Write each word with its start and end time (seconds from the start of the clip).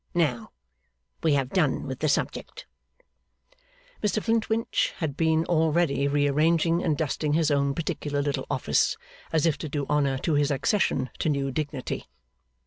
Now, 0.15 0.49
we 1.21 1.33
have 1.35 1.51
done 1.51 1.85
with 1.85 1.99
the 1.99 2.09
subject.' 2.09 2.65
Mr 4.01 4.19
Flintwinch 4.19 4.95
had 4.97 5.15
been 5.15 5.45
already 5.45 6.07
rearranging 6.07 6.81
and 6.83 6.97
dusting 6.97 7.33
his 7.33 7.51
own 7.51 7.75
particular 7.75 8.19
little 8.23 8.47
office, 8.49 8.97
as 9.31 9.45
if 9.45 9.59
to 9.59 9.69
do 9.69 9.85
honour 9.91 10.17
to 10.17 10.33
his 10.33 10.49
accession 10.49 11.11
to 11.19 11.29
new 11.29 11.51
dignity. 11.51 12.07